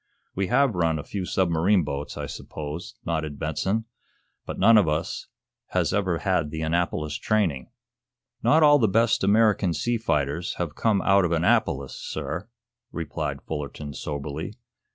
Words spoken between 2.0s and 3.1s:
I suppose,"